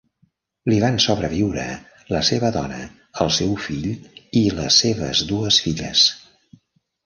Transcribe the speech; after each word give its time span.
Li 0.71 0.77
van 0.83 0.95
sobreviure 1.03 1.65
la 2.15 2.23
seva 2.31 2.51
dona, 2.57 2.81
el 3.27 3.31
seu 3.37 3.53
fill 3.69 3.87
i 4.45 4.45
les 4.63 4.83
seves 4.87 5.25
dues 5.35 5.63
filles. 5.69 6.11